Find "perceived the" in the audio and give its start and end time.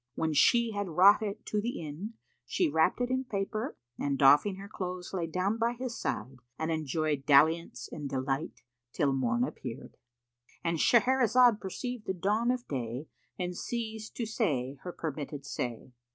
11.61-12.15